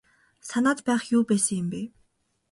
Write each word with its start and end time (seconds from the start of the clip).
Санаад 0.49 0.79
байх 0.87 1.03
юу 1.15 1.21
байсан 1.29 1.55
юм 1.61 1.67
бэ. 1.73 1.81